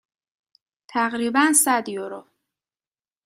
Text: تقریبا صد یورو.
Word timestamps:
تقریبا 0.87 1.53
صد 1.65 1.89
یورو. 1.89 2.21